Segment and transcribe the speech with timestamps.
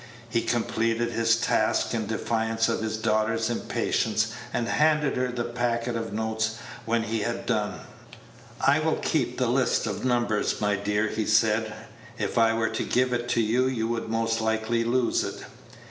[0.27, 5.27] He completed his task in defiance of his Page 99 daughter's impatience, and handed her
[5.31, 7.81] the packet of notes when he had done.
[8.65, 11.71] "I will keep the list of numbers, my dear," he said.
[12.17, 15.45] "If I were to give it to you, you would most likely lose it."